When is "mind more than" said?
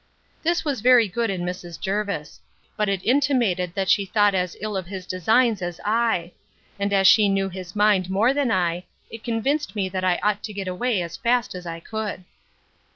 7.75-8.49